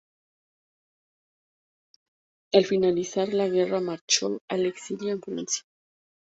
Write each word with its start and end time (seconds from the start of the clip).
Al 2.53 2.65
finalizar 2.65 3.31
la 3.35 3.47
guerra 3.47 3.81
marchó 3.81 4.39
al 4.49 4.65
exilio 4.65 5.11
en 5.13 5.21
Francia. 5.21 5.61